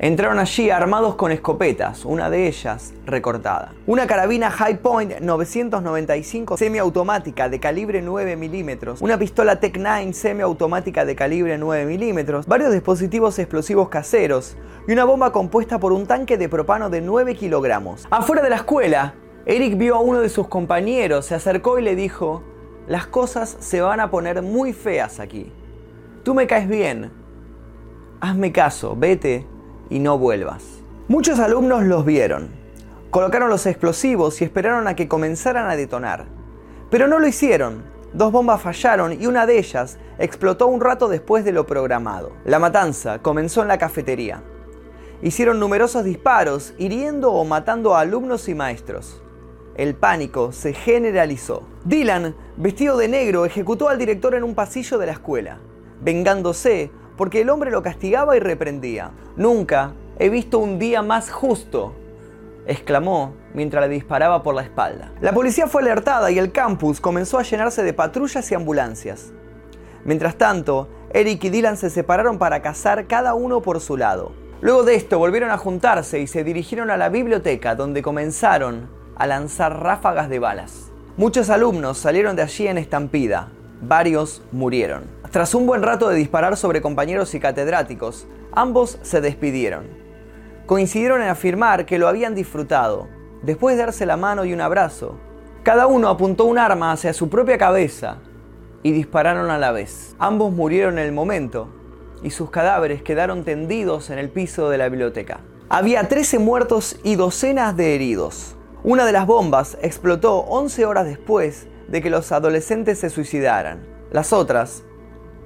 Entraron 0.01 0.41
allí 0.41 0.71
armados 0.71 1.15
con 1.15 1.31
escopetas, 1.31 2.05
una 2.05 2.29
de 2.29 2.49
ellas 2.49 2.93
recortada. 3.07 3.75
Una 3.87 4.09
carabina 4.09 4.51
High 4.51 4.79
Point 4.79 5.21
995 5.21 6.57
semiautomática 6.57 7.49
de 7.49 7.61
calibre 7.61 8.03
9 8.03 8.35
milímetros, 8.35 9.01
una 9.01 9.17
pistola 9.19 9.61
Tech 9.61 9.79
9 9.79 10.13
semiautomática 10.13 11.05
de 11.05 11.15
calibre 11.15 11.59
9 11.59 11.87
milímetros, 11.87 12.47
varios 12.47 12.73
dispositivos 12.73 13.39
explosivos 13.39 13.89
caseros 13.89 14.57
y 14.89 14.93
una 14.93 15.05
bomba 15.05 15.31
compuesta 15.31 15.79
por 15.79 15.93
un 15.93 16.09
tanque 16.09 16.39
de 16.39 16.49
propano 16.49 16.91
de 16.91 17.01
9 17.01 17.37
kilogramos. 17.37 18.09
Afuera 18.11 18.43
de 18.43 18.51
la 18.51 18.57
escuela, 18.57 19.15
Eric 19.47 19.79
vio 19.79 19.95
a 19.95 20.01
uno 20.01 20.21
de 20.21 20.29
sus 20.29 20.49
compañeros, 20.49 21.27
se 21.27 21.37
acercó 21.37 21.79
y 21.79 21.83
le 21.83 21.95
dijo, 21.95 22.43
las 22.89 23.07
cosas 23.07 23.57
se 23.61 23.81
van 23.81 24.01
a 24.01 24.11
poner 24.11 24.43
muy 24.43 24.73
feas 24.73 25.21
aquí. 25.21 25.53
Tú 26.25 26.35
me 26.35 26.49
caes 26.49 26.69
bien. 26.69 27.13
Hazme 28.21 28.51
caso, 28.51 28.97
vete 28.97 29.54
y 29.95 30.01
no 30.01 30.19
vuelvas. 30.19 30.65
Muchos 31.07 31.39
alumnos 31.39 31.85
los 31.85 32.05
vieron. 32.05 32.49
Colocaron 33.11 33.49
los 33.49 33.65
explosivos 33.65 34.41
y 34.41 34.45
esperaron 34.45 34.89
a 34.89 34.97
que 34.97 35.07
comenzaran 35.07 35.71
a 35.71 35.77
detonar. 35.77 36.25
Pero 36.91 37.07
no 37.07 37.21
lo 37.21 37.29
hicieron. 37.29 37.85
Dos 38.13 38.33
bombas 38.33 38.61
fallaron 38.61 39.13
y 39.13 39.29
una 39.29 39.47
de 39.47 39.57
ellas 39.57 39.99
explotó 40.19 40.67
un 40.67 40.81
rato 40.81 41.07
después 41.07 41.45
de 41.45 41.53
lo 41.53 41.65
programado. 41.65 42.33
La 42.45 42.59
matanza 42.59 43.21
comenzó 43.21 43.63
en 43.63 43.69
la 43.69 43.79
cafetería. 43.79 44.43
Hicieron 45.23 45.61
numerosos 45.61 46.03
disparos, 46.03 46.75
hiriendo 46.77 47.33
o 47.33 47.45
matando 47.45 47.95
a 47.95 48.01
alumnos 48.01 48.49
y 48.49 48.55
maestros. 48.57 49.23
El 49.77 49.95
pánico 49.95 50.51
se 50.51 50.73
generalizó. 50.73 51.63
Dylan, 51.85 52.35
vestido 52.57 52.97
de 52.97 53.07
negro, 53.07 53.45
ejecutó 53.45 53.89
al 53.89 53.99
director 53.99 54.35
en 54.35 54.43
un 54.43 54.57
pasillo 54.57 54.99
de 54.99 55.07
la 55.07 55.13
escuela, 55.13 55.61
vengándose 56.01 56.91
porque 57.17 57.41
el 57.41 57.51
hombre 57.51 57.71
lo 57.71 57.83
castigaba 57.83 58.37
y 58.37 58.41
reprendía. 58.41 59.13
Nunca 59.37 59.95
he 60.19 60.29
visto 60.29 60.59
un 60.59 60.79
día 60.79 61.03
más 61.03 61.31
justo, 61.31 61.95
exclamó 62.67 63.35
mientras 63.53 63.87
le 63.87 63.95
disparaba 63.95 64.43
por 64.43 64.55
la 64.55 64.63
espalda. 64.63 65.13
La 65.21 65.33
policía 65.33 65.67
fue 65.67 65.83
alertada 65.83 66.31
y 66.31 66.39
el 66.39 66.53
campus 66.53 67.01
comenzó 67.01 67.39
a 67.39 67.43
llenarse 67.43 67.83
de 67.83 67.93
patrullas 67.93 68.51
y 68.51 68.55
ambulancias. 68.55 69.33
Mientras 70.05 70.37
tanto, 70.37 70.89
Eric 71.13 71.45
y 71.45 71.51
Dylan 71.51 71.77
se 71.77 71.91
separaron 71.91 72.39
para 72.39 72.61
cazar 72.61 73.07
cada 73.07 73.35
uno 73.35 73.63
por 73.63 73.81
su 73.81 73.97
lado. 73.97 74.33
Luego 74.61 74.83
de 74.83 74.95
esto 74.95 75.19
volvieron 75.19 75.51
a 75.51 75.59
juntarse 75.59 76.21
y 76.21 76.27
se 76.27 76.45
dirigieron 76.45 76.91
a 76.91 76.97
la 76.97 77.09
biblioteca 77.09 77.75
donde 77.75 78.03
comenzaron 78.03 78.89
a 79.17 79.27
lanzar 79.27 79.83
ráfagas 79.83 80.29
de 80.29 80.39
balas. 80.39 80.91
Muchos 81.17 81.51
alumnos 81.51 81.99
salieron 81.99 82.35
de 82.35 82.43
allí 82.43 82.67
en 82.67 82.79
estampida, 82.79 83.51
varios 83.81 84.43
murieron. 84.53 85.05
Tras 85.31 85.55
un 85.55 85.67
buen 85.67 85.83
rato 85.83 86.09
de 86.09 86.17
disparar 86.17 86.57
sobre 86.57 86.81
compañeros 86.81 87.35
y 87.35 87.41
catedráticos, 87.41 88.27
ambos 88.53 88.99
se 89.03 89.21
despidieron. 89.21 89.85
Coincidieron 90.67 91.23
en 91.23 91.29
afirmar 91.29 91.87
que 91.87 91.99
lo 91.99 92.09
habían 92.09 92.35
disfrutado. 92.35 93.09
Después 93.43 93.77
de 93.77 93.83
darse 93.83 94.07
la 94.07 94.17
mano 94.17 94.45
y 94.45 94.53
un 94.53 94.61
abrazo, 94.61 95.19
cada 95.63 95.87
uno 95.87 96.09
apuntó 96.09 96.45
un 96.45 96.59
arma 96.59 96.93
hacia 96.93 97.13
su 97.13 97.29
propia 97.29 97.59
cabeza 97.59 98.19
y 98.83 98.93
dispararon 98.93 99.51
a 99.51 99.59
la 99.59 99.73
vez. 99.73 100.15
Ambos 100.19 100.53
murieron 100.53 100.99
en 100.99 101.07
el 101.07 101.13
momento 101.13 101.69
y 102.23 102.31
sus 102.31 102.51
cadáveres 102.51 103.03
quedaron 103.03 103.45
tendidos 103.45 104.11
en 104.11 104.19
el 104.19 104.31
piso 104.31 104.71
de 104.71 104.79
la 104.79 104.89
biblioteca. 104.89 105.41
Había 105.69 106.09
13 106.09 106.39
muertos 106.39 106.99
y 107.03 107.17
docenas 107.17 107.77
de 107.77 107.95
heridos. 107.95 108.57
Una 108.83 109.05
de 109.05 109.13
las 109.13 109.27
bombas 109.27 109.79
explotó 109.83 110.41
11 110.41 110.87
horas 110.87 111.07
después 111.07 111.67
de 111.89 112.03
que 112.03 112.11
los 112.11 112.33
adolescentes 112.33 112.99
se 112.99 113.11
suicidaran. 113.11 113.81
Las 114.11 114.33
otras 114.33 114.83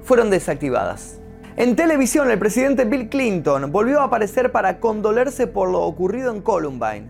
fueron 0.03 0.29
desactivadas. 0.29 1.19
En 1.55 1.75
televisión, 1.75 2.31
el 2.31 2.39
presidente 2.39 2.85
Bill 2.85 3.09
Clinton 3.09 3.71
volvió 3.71 3.99
a 3.99 4.05
aparecer 4.05 4.51
para 4.51 4.79
condolerse 4.79 5.47
por 5.47 5.69
lo 5.69 5.81
ocurrido 5.81 6.33
en 6.33 6.41
Columbine, 6.41 7.09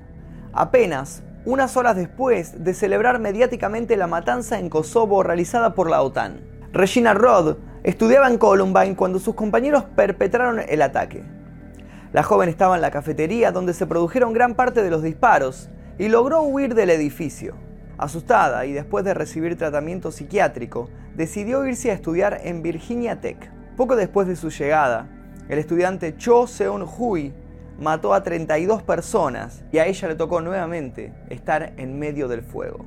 apenas 0.53 1.21
unas 1.45 1.77
horas 1.77 1.95
después 1.95 2.63
de 2.63 2.73
celebrar 2.73 3.19
mediáticamente 3.19 3.95
la 3.95 4.07
matanza 4.07 4.59
en 4.59 4.69
Kosovo 4.69 5.23
realizada 5.23 5.75
por 5.75 5.89
la 5.89 6.01
OTAN. 6.01 6.41
Regina 6.73 7.13
Rodd 7.13 7.57
estudiaba 7.83 8.27
en 8.27 8.37
Columbine 8.37 8.95
cuando 8.95 9.19
sus 9.19 9.35
compañeros 9.35 9.83
perpetraron 9.95 10.61
el 10.67 10.81
ataque. 10.81 11.23
La 12.11 12.23
joven 12.23 12.49
estaba 12.49 12.75
en 12.75 12.81
la 12.81 12.91
cafetería 12.91 13.51
donde 13.51 13.73
se 13.73 13.85
produjeron 13.85 14.33
gran 14.33 14.55
parte 14.55 14.81
de 14.81 14.89
los 14.89 15.03
disparos 15.03 15.69
y 15.99 16.07
logró 16.09 16.41
huir 16.41 16.73
del 16.73 16.89
edificio. 16.89 17.68
Asustada 17.99 18.65
y 18.65 18.71
después 18.71 19.03
de 19.03 19.13
recibir 19.13 19.57
tratamiento 19.57 20.11
psiquiátrico, 20.11 20.89
decidió 21.15 21.65
irse 21.65 21.91
a 21.91 21.93
estudiar 21.93 22.39
en 22.45 22.63
Virginia 22.63 23.19
Tech. 23.19 23.51
Poco 23.75 23.97
después 23.97 24.25
de 24.25 24.37
su 24.37 24.49
llegada, 24.49 25.09
el 25.49 25.59
estudiante 25.59 26.15
Cho 26.15 26.47
Seon-hui 26.47 27.33
mató 27.77 28.13
a 28.13 28.23
32 28.23 28.83
personas 28.83 29.65
y 29.73 29.79
a 29.79 29.85
ella 29.85 30.07
le 30.07 30.15
tocó 30.15 30.39
nuevamente 30.39 31.13
estar 31.29 31.73
en 31.75 31.99
medio 31.99 32.29
del 32.29 32.41
fuego. 32.41 32.85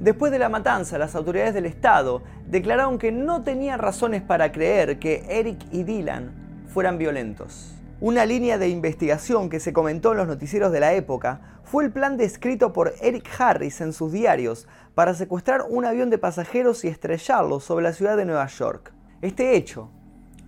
Después 0.00 0.32
de 0.32 0.40
la 0.40 0.48
matanza, 0.48 0.98
las 0.98 1.14
autoridades 1.14 1.54
del 1.54 1.66
Estado 1.66 2.22
declararon 2.48 2.98
que 2.98 3.12
no 3.12 3.44
tenían 3.44 3.78
razones 3.78 4.22
para 4.22 4.50
creer 4.50 4.98
que 4.98 5.24
Eric 5.28 5.58
y 5.70 5.84
Dylan 5.84 6.64
fueran 6.66 6.98
violentos. 6.98 7.76
Una 8.04 8.26
línea 8.26 8.58
de 8.58 8.68
investigación 8.68 9.48
que 9.48 9.60
se 9.60 9.72
comentó 9.72 10.10
en 10.10 10.16
los 10.16 10.26
noticieros 10.26 10.72
de 10.72 10.80
la 10.80 10.92
época 10.92 11.60
fue 11.62 11.84
el 11.84 11.92
plan 11.92 12.16
descrito 12.16 12.72
por 12.72 12.94
Eric 13.00 13.30
Harris 13.38 13.80
en 13.80 13.92
sus 13.92 14.10
diarios 14.10 14.66
para 14.96 15.14
secuestrar 15.14 15.66
un 15.70 15.84
avión 15.84 16.10
de 16.10 16.18
pasajeros 16.18 16.84
y 16.84 16.88
estrellarlo 16.88 17.60
sobre 17.60 17.84
la 17.84 17.92
ciudad 17.92 18.16
de 18.16 18.24
Nueva 18.24 18.48
York. 18.48 18.92
Este 19.20 19.54
hecho 19.54 19.88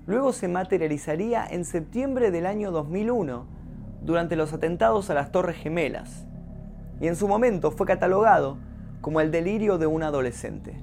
luego 0.08 0.32
se 0.32 0.49
materializaría 0.49 1.46
en 1.49 1.64
septiembre 1.64 2.32
del 2.32 2.46
año 2.46 2.73
2001 2.73 3.46
durante 4.02 4.34
los 4.34 4.52
atentados 4.52 5.08
a 5.11 5.14
las 5.14 5.30
Torres 5.30 5.56
Gemelas 5.56 6.26
y 7.00 7.06
en 7.06 7.14
su 7.14 7.28
momento 7.28 7.70
fue 7.70 7.87
catalogado 7.87 8.58
como 9.00 9.20
el 9.20 9.30
delirio 9.30 9.78
de 9.78 9.87
un 9.87 10.02
adolescente. 10.02 10.75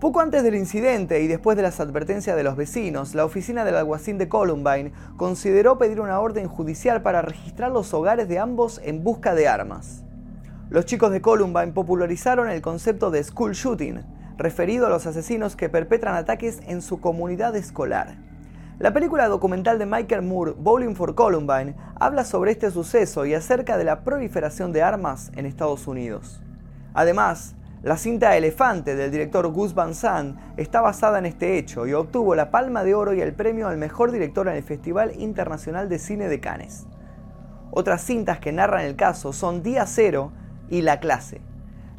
Poco 0.00 0.20
antes 0.20 0.42
del 0.42 0.56
incidente 0.56 1.22
y 1.22 1.26
después 1.26 1.56
de 1.56 1.62
las 1.62 1.80
advertencias 1.80 2.36
de 2.36 2.42
los 2.42 2.54
vecinos, 2.54 3.14
la 3.14 3.24
oficina 3.24 3.64
del 3.64 3.76
alguacil 3.76 4.18
de 4.18 4.28
Columbine 4.28 4.92
consideró 5.16 5.78
pedir 5.78 6.02
una 6.02 6.20
orden 6.20 6.48
judicial 6.48 7.00
para 7.00 7.22
registrar 7.22 7.72
los 7.72 7.94
hogares 7.94 8.28
de 8.28 8.38
ambos 8.38 8.78
en 8.84 9.02
busca 9.02 9.34
de 9.34 9.48
armas. 9.48 10.04
Los 10.68 10.84
chicos 10.84 11.12
de 11.12 11.22
Columbine 11.22 11.72
popularizaron 11.72 12.50
el 12.50 12.60
concepto 12.60 13.10
de 13.10 13.24
school 13.24 13.54
shooting, 13.54 14.02
referido 14.36 14.86
a 14.86 14.90
los 14.90 15.06
asesinos 15.06 15.56
que 15.56 15.70
perpetran 15.70 16.14
ataques 16.14 16.60
en 16.66 16.82
su 16.82 17.00
comunidad 17.00 17.56
escolar. 17.56 18.18
La 18.78 18.92
película 18.92 19.28
documental 19.28 19.78
de 19.78 19.86
Michael 19.86 20.20
Moore, 20.20 20.52
Bowling 20.58 20.94
for 20.94 21.14
Columbine, 21.14 21.74
habla 21.98 22.26
sobre 22.26 22.50
este 22.50 22.70
suceso 22.70 23.24
y 23.24 23.32
acerca 23.32 23.78
de 23.78 23.84
la 23.84 24.04
proliferación 24.04 24.74
de 24.74 24.82
armas 24.82 25.32
en 25.36 25.46
Estados 25.46 25.86
Unidos. 25.86 26.42
Además, 26.92 27.56
la 27.82 27.96
cinta 27.96 28.36
Elefante 28.36 28.96
del 28.96 29.10
director 29.10 29.46
Gus 29.48 29.74
Van 29.74 29.94
Sant 29.94 30.38
está 30.56 30.80
basada 30.80 31.18
en 31.18 31.26
este 31.26 31.58
hecho 31.58 31.86
y 31.86 31.92
obtuvo 31.92 32.34
la 32.34 32.50
Palma 32.50 32.82
de 32.82 32.94
Oro 32.94 33.12
y 33.12 33.20
el 33.20 33.34
premio 33.34 33.68
al 33.68 33.76
mejor 33.76 34.12
director 34.12 34.48
en 34.48 34.56
el 34.56 34.62
Festival 34.62 35.12
Internacional 35.20 35.88
de 35.88 35.98
Cine 35.98 36.28
de 36.28 36.40
Cannes. 36.40 36.86
Otras 37.70 38.02
cintas 38.02 38.40
que 38.40 38.52
narran 38.52 38.84
el 38.84 38.96
caso 38.96 39.32
son 39.32 39.62
Día 39.62 39.84
Cero 39.86 40.32
y 40.70 40.82
La 40.82 41.00
Clase. 41.00 41.42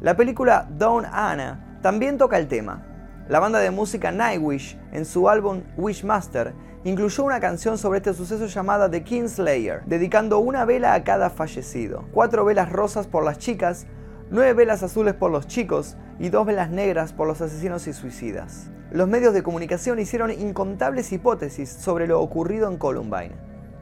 La 0.00 0.16
película 0.16 0.68
Dawn 0.76 1.06
Anna 1.10 1.78
también 1.80 2.18
toca 2.18 2.38
el 2.38 2.48
tema. 2.48 2.84
La 3.28 3.38
banda 3.38 3.60
de 3.60 3.70
música 3.70 4.10
Nightwish, 4.10 4.76
en 4.92 5.04
su 5.04 5.28
álbum 5.28 5.62
Wishmaster, 5.76 6.54
incluyó 6.84 7.24
una 7.24 7.40
canción 7.40 7.78
sobre 7.78 7.98
este 7.98 8.14
suceso 8.14 8.46
llamada 8.46 8.90
The 8.90 9.04
Kingslayer, 9.04 9.84
dedicando 9.86 10.38
una 10.38 10.64
vela 10.64 10.94
a 10.94 11.04
cada 11.04 11.30
fallecido. 11.30 12.04
Cuatro 12.12 12.44
velas 12.44 12.72
rosas 12.72 13.06
por 13.06 13.24
las 13.24 13.38
chicas, 13.38 13.86
nueve 14.30 14.52
velas 14.52 14.82
azules 14.82 15.14
por 15.14 15.30
los 15.30 15.46
chicos 15.46 15.96
y 16.18 16.28
dos 16.28 16.46
velas 16.46 16.70
negras 16.70 17.12
por 17.12 17.26
los 17.26 17.40
asesinos 17.40 17.86
y 17.86 17.92
suicidas. 17.92 18.70
Los 18.90 19.08
medios 19.08 19.34
de 19.34 19.42
comunicación 19.42 19.98
hicieron 19.98 20.30
incontables 20.30 21.12
hipótesis 21.12 21.68
sobre 21.68 22.06
lo 22.06 22.20
ocurrido 22.20 22.70
en 22.70 22.78
Columbine. 22.78 23.36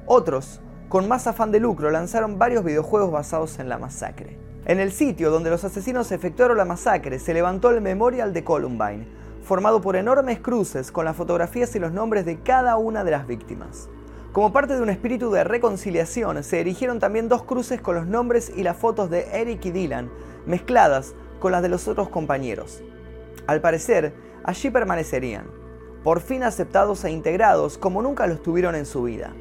Otros, 0.07 0.61
con 0.89 1.09
más 1.09 1.27
afán 1.27 1.51
de 1.53 1.61
lucro, 1.61 1.91
lanzaron 1.91 2.39
varios 2.39 2.65
videojuegos 2.65 3.11
basados 3.11 3.59
en 3.59 3.69
la 3.69 3.79
masacre. 3.79 4.39
En 4.67 4.81
el 4.81 4.93
sitio 4.93 5.31
donde 5.31 5.51
los 5.51 5.65
asesinos 5.65 6.11
efectuaron 6.13 6.57
la 6.57 6.65
masacre 6.65 7.19
se 7.19 7.35
levantó 7.35 7.71
el 7.71 7.81
Memorial 7.81 8.33
de 8.33 8.45
Columbine, 8.45 9.07
formado 9.43 9.81
por 9.81 9.95
enormes 9.95 10.41
cruces 10.41 10.91
con 10.91 11.05
las 11.05 11.17
fotografías 11.17 11.75
y 11.77 11.79
los 11.79 11.93
nombres 11.93 12.25
de 12.25 12.41
cada 12.41 12.77
una 12.77 13.05
de 13.05 13.13
las 13.13 13.27
víctimas. 13.27 13.89
Como 14.33 14.53
parte 14.53 14.75
de 14.75 14.83
un 14.83 14.91
espíritu 14.91 15.31
de 15.31 15.45
reconciliación, 15.45 16.43
se 16.43 16.61
erigieron 16.61 16.99
también 16.99 17.29
dos 17.29 17.45
cruces 17.45 17.81
con 17.81 17.95
los 17.95 18.07
nombres 18.07 18.53
y 18.55 18.65
las 18.65 18.77
fotos 18.77 19.09
de 19.09 19.29
Eric 19.33 19.65
y 19.65 19.71
Dylan, 19.71 20.11
mezcladas 20.47 21.15
con 21.41 21.53
las 21.53 21.63
de 21.63 21.69
los 21.69 21.89
otros 21.89 22.09
compañeros. 22.09 22.83
Al 23.47 23.61
parecer, 23.61 24.15
allí 24.45 24.71
permanecerían, 24.71 25.47
por 26.03 26.21
fin 26.21 26.43
aceptados 26.43 27.05
e 27.05 27.11
integrados 27.11 27.79
como 27.79 28.03
nunca 28.03 28.27
lo 28.27 28.35
estuvieron 28.35 28.75
en 28.75 28.87
su 28.87 29.03
vida. 29.03 29.35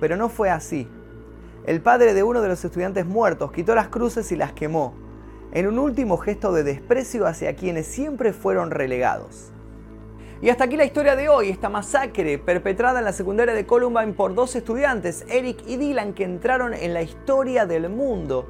Pero 0.00 0.16
no 0.16 0.28
fue 0.28 0.50
así. 0.50 0.88
El 1.64 1.80
padre 1.80 2.14
de 2.14 2.22
uno 2.22 2.42
de 2.42 2.48
los 2.48 2.64
estudiantes 2.64 3.06
muertos 3.06 3.52
quitó 3.52 3.74
las 3.74 3.88
cruces 3.88 4.30
y 4.30 4.36
las 4.36 4.52
quemó, 4.52 4.94
en 5.52 5.66
un 5.66 5.78
último 5.78 6.18
gesto 6.18 6.52
de 6.52 6.64
desprecio 6.64 7.26
hacia 7.26 7.56
quienes 7.56 7.86
siempre 7.86 8.32
fueron 8.32 8.70
relegados. 8.70 9.52
Y 10.42 10.50
hasta 10.50 10.64
aquí 10.64 10.76
la 10.76 10.84
historia 10.84 11.16
de 11.16 11.30
hoy, 11.30 11.48
esta 11.48 11.70
masacre 11.70 12.38
perpetrada 12.38 12.98
en 12.98 13.06
la 13.06 13.12
secundaria 13.12 13.54
de 13.54 13.64
Columbine 13.64 14.12
por 14.12 14.34
dos 14.34 14.54
estudiantes, 14.54 15.24
Eric 15.28 15.62
y 15.66 15.78
Dylan, 15.78 16.12
que 16.12 16.24
entraron 16.24 16.74
en 16.74 16.92
la 16.92 17.00
historia 17.00 17.64
del 17.64 17.88
mundo 17.88 18.46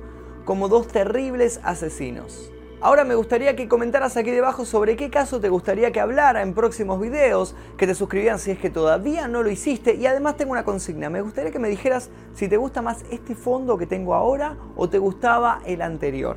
como 0.47 0.69
dos 0.69 0.89
terribles 0.89 1.61
asesinos. 1.65 2.51
Ahora 2.81 3.05
me 3.05 3.15
gustaría 3.15 3.57
que 3.57 3.69
comentaras 3.69 4.17
aquí 4.17 4.31
debajo 4.31 4.65
sobre 4.65 4.97
qué 4.97 5.11
caso 5.11 5.41
te 5.41 5.49
gustaría 5.49 5.91
que 5.93 6.01
hablara 6.01 6.41
en 6.41 6.55
próximos 6.55 7.01
videos, 7.01 7.57
que 7.77 7.87
te 7.87 7.95
suscribieran 7.95 8.39
si 8.39 8.53
es 8.53 8.59
que 8.59 8.71
todavía 8.71 9.29
no 9.29 9.43
lo 9.43 9.51
hiciste 9.51 9.95
y 9.97 10.07
además 10.07 10.37
tengo 10.37 10.53
una 10.53 10.65
consigna, 10.65 11.11
me 11.11 11.21
gustaría 11.21 11.51
que 11.51 11.59
me 11.59 11.69
dijeras 11.69 12.11
si 12.35 12.49
te 12.49 12.57
gusta 12.59 12.81
más 12.81 13.05
este 13.11 13.35
fondo 13.35 13.77
que 13.77 13.87
tengo 13.87 14.15
ahora 14.15 14.57
o 14.77 14.89
te 14.89 14.99
gustaba 14.99 15.61
el 15.67 15.83
anterior 15.83 16.37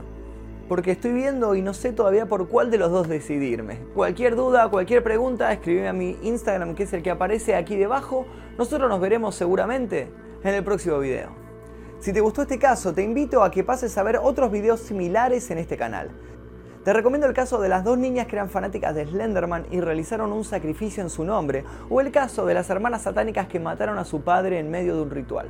porque 0.68 0.92
estoy 0.92 1.12
viendo 1.12 1.56
y 1.56 1.62
no 1.62 1.74
sé 1.74 1.92
todavía 1.92 2.28
por 2.28 2.48
cuál 2.48 2.70
de 2.70 2.78
los 2.78 2.92
dos 2.92 3.10
decidirme. 3.10 3.80
Cualquier 3.96 4.36
duda, 4.36 4.70
cualquier 4.70 5.04
pregunta, 5.04 5.52
escríbeme 5.52 5.88
a 5.88 5.94
mi 5.94 6.16
Instagram 6.22 6.76
que 6.76 6.84
es 6.84 6.94
el 6.94 7.02
que 7.02 7.10
aparece 7.10 7.56
aquí 7.56 7.76
debajo. 7.76 8.28
Nosotros 8.56 8.88
nos 8.88 9.02
veremos 9.02 9.34
seguramente 9.34 10.12
en 10.44 10.54
el 10.54 10.64
próximo 10.64 11.00
video. 11.00 11.39
Si 12.00 12.14
te 12.14 12.22
gustó 12.22 12.44
este 12.44 12.58
caso, 12.58 12.94
te 12.94 13.04
invito 13.04 13.44
a 13.44 13.52
que 13.52 13.66
pases 13.66 13.98
a 13.98 14.04
ver 14.04 14.20
otros 14.24 14.52
videos 14.52 14.80
similares 14.80 15.52
en 15.52 15.58
este 15.58 15.76
canal. 15.76 16.10
Te 16.86 16.94
recomiendo 16.94 17.28
el 17.28 17.34
caso 17.34 17.60
de 17.60 17.68
las 17.68 17.84
dos 17.84 17.98
niñas 17.98 18.26
que 18.26 18.38
eran 18.38 18.50
fanáticas 18.50 18.96
de 18.96 19.06
Slenderman 19.06 19.66
y 19.70 19.82
realizaron 19.82 20.32
un 20.32 20.46
sacrificio 20.46 21.04
en 21.04 21.10
su 21.10 21.26
nombre, 21.26 21.66
o 21.90 22.00
el 22.00 22.10
caso 22.12 22.46
de 22.46 22.54
las 22.54 22.70
hermanas 22.70 23.02
satánicas 23.02 23.50
que 23.50 23.60
mataron 23.60 23.98
a 23.98 24.06
su 24.06 24.22
padre 24.22 24.60
en 24.60 24.72
medio 24.72 24.96
de 24.96 25.02
un 25.02 25.10
ritual. 25.10 25.50